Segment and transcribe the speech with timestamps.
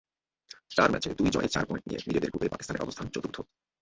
[0.69, 3.37] চার ম্যাচে দুই জয়ে চার পয়েন্ট নিয়ে নিজেদের গ্রুপে পাকিস্তানের অবস্থান চতুর্থ।